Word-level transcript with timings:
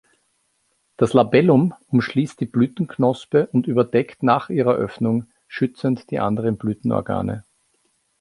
Das 0.97 1.13
Labellum 1.13 1.75
umschließt 1.89 2.39
die 2.39 2.47
Blütenknospe 2.47 3.45
und 3.51 3.67
überdeckt 3.67 4.23
nach 4.23 4.49
ihrer 4.49 4.73
Öffnung 4.73 5.29
schützend 5.47 6.09
die 6.09 6.17
anderen 6.17 6.57
Blütenorgane. 6.57 7.45